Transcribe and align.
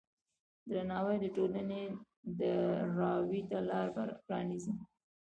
درناوی 0.69 1.17
د 1.21 1.25
ټولنې 1.35 1.83
د 2.39 2.41
راوي 2.97 3.41
ته 3.49 3.57
لاره 3.69 3.91
پرانیزي. 4.25 4.73